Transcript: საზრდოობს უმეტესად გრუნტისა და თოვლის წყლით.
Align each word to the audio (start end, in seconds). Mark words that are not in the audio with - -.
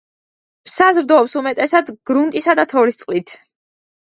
საზრდოობს 0.75 1.35
უმეტესად 1.41 1.93
გრუნტისა 2.13 2.57
და 2.61 2.67
თოვლის 2.73 2.99
წყლით. 3.05 3.37